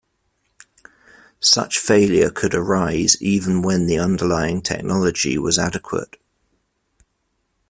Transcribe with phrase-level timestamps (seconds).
[1.39, 6.17] Such failure could arise even when the underlying technology was adequate.